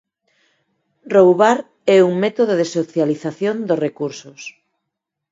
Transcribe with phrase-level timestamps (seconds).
[1.13, 1.57] Roubar
[1.95, 4.41] é un método de socialización dos recursos.